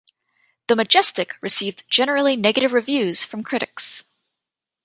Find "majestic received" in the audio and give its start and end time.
0.75-1.87